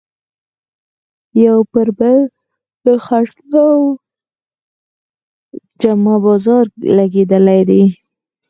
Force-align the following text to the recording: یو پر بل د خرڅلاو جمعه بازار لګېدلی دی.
یو 1.45 1.57
پر 1.73 1.87
بل 1.99 2.19
د 2.85 2.87
خرڅلاو 3.05 3.79
جمعه 5.81 6.15
بازار 6.25 6.63
لګېدلی 6.97 7.61
دی. 7.69 7.83